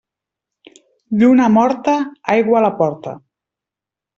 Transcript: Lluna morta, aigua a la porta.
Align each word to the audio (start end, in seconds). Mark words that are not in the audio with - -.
Lluna 1.19 1.49
morta, 1.57 1.95
aigua 2.37 2.59
a 2.61 2.65
la 2.67 2.75
porta. 2.81 3.17